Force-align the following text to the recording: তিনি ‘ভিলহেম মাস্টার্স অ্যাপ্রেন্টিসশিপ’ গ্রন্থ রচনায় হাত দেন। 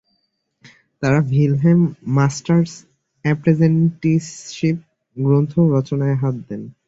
তিনি 1.03 1.19
‘ভিলহেম 1.31 1.79
মাস্টার্স 2.17 2.71
অ্যাপ্রেন্টিসশিপ’ 3.25 4.77
গ্রন্থ 5.17 5.53
রচনায় 5.75 6.17
হাত 6.21 6.35
দেন। 6.47 6.61